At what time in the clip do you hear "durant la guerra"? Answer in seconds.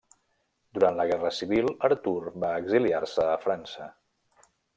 0.77-1.31